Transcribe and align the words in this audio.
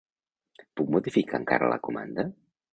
Puc 0.79 0.89
modificar 0.95 1.43
encara 1.43 1.71
la 1.77 1.81
comanda? 1.89 2.29